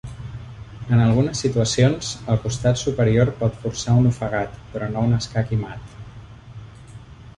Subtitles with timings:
[0.95, 5.61] En algunes situacions, el costat superior pot forçar un ofegat, però no un escac i
[5.67, 5.97] mat.